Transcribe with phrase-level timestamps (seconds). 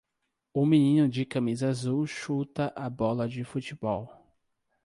[0.51, 4.11] O menino de camisa azul chuta a bola de futebol.